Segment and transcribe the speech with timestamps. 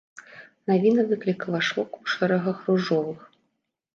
[0.71, 3.21] Навіна выклікала шок у шэрагах ружовых.